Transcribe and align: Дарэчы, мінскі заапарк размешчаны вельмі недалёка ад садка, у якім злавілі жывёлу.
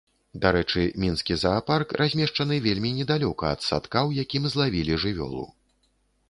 Дарэчы, 0.43 0.85
мінскі 1.03 1.35
заапарк 1.41 1.93
размешчаны 2.01 2.57
вельмі 2.67 2.93
недалёка 3.01 3.53
ад 3.57 3.61
садка, 3.69 3.99
у 4.09 4.17
якім 4.23 4.43
злавілі 4.55 4.99
жывёлу. 5.07 5.45